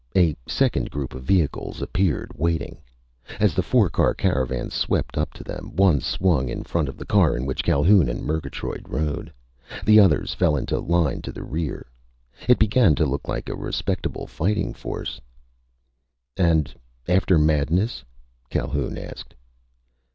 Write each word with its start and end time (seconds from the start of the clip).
A 0.17 0.35
second 0.47 0.89
group 0.89 1.13
of 1.13 1.21
vehicles 1.21 1.79
appeared, 1.79 2.31
waiting. 2.35 2.79
As 3.39 3.53
the 3.53 3.61
four 3.61 3.87
car 3.87 4.15
caravan 4.15 4.71
swept 4.71 5.15
up 5.15 5.31
to 5.35 5.43
them, 5.43 5.75
one 5.75 5.99
swung 6.01 6.49
in 6.49 6.63
front 6.63 6.89
of 6.89 6.97
the 6.97 7.05
car 7.05 7.37
in 7.37 7.45
which 7.45 7.63
Calhoun 7.63 8.09
and 8.09 8.23
Murgatroyd 8.23 8.89
rode. 8.89 9.31
The 9.85 9.99
others 9.99 10.33
fell 10.33 10.55
into 10.57 10.79
line 10.79 11.21
to 11.21 11.31
the 11.31 11.43
rear. 11.43 11.85
It 12.49 12.57
began 12.57 12.95
to 12.95 13.05
look 13.05 13.27
like 13.27 13.47
a 13.47 13.55
respectable 13.55 14.25
fighting 14.25 14.73
force. 14.73 15.21
"And 16.35 16.73
after 17.07 17.37
madness?" 17.37 18.03
Calhoun 18.49 18.97
asked. 18.97 19.35